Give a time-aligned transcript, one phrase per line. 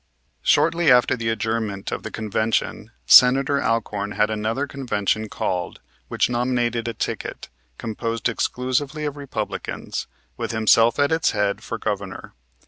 [0.41, 6.87] Shortly after the adjournment of the convention Senator Alcorn had another convention called which nominated
[6.87, 12.33] a ticket, composed exclusively of Republicans, with himself at its head for Governor.